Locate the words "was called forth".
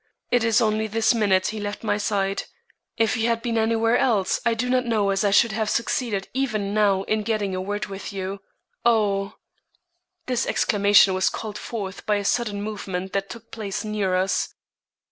11.13-12.07